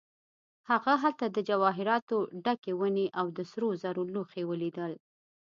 هغه 0.69 0.93
هلته 1.03 1.25
د 1.29 1.37
جواهراتو 1.49 2.17
ډکې 2.45 2.71
ونې 2.79 3.07
او 3.19 3.25
د 3.37 3.39
سرو 3.51 3.69
زرو 3.83 4.03
لوښي 4.13 4.43
ولیدل. 4.47 4.93